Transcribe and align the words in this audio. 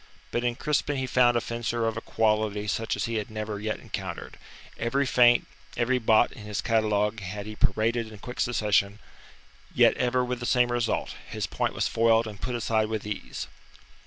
But 0.31 0.43
in 0.43 0.55
Crispin 0.55 0.97
he 0.97 1.05
found 1.05 1.37
a 1.37 1.41
fencer 1.41 1.85
of 1.85 1.95
a 1.95 2.01
quality 2.01 2.65
such 2.67 2.95
as 2.95 3.05
he 3.05 3.17
had 3.17 3.29
never 3.29 3.59
yet 3.59 3.79
encountered. 3.79 4.39
Every 4.79 5.05
feint, 5.05 5.45
every 5.77 5.99
botte 5.99 6.31
in 6.31 6.41
his 6.45 6.59
catalogue 6.59 7.19
had 7.19 7.45
he 7.45 7.55
paraded 7.55 8.11
in 8.11 8.17
quick 8.17 8.39
succession, 8.39 8.97
yet 9.75 9.95
ever 9.97 10.25
with 10.25 10.39
the 10.39 10.47
same 10.47 10.71
result 10.71 11.13
his 11.29 11.45
point 11.45 11.75
was 11.75 11.87
foiled 11.87 12.25
and 12.25 12.41
put 12.41 12.55
aside 12.55 12.87
with 12.87 13.05
ease. 13.05 13.47